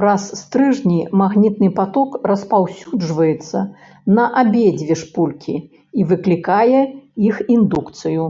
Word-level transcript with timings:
Праз 0.00 0.26
стрыжні 0.40 0.98
магнітны 1.22 1.70
паток 1.80 2.10
распаўсюджваецца 2.32 3.58
на 4.20 4.24
абедзве 4.44 4.94
шпулькі 5.02 5.54
і 5.64 6.00
выклікае 6.14 6.80
іх 7.34 7.44
індукцыю. 7.60 8.24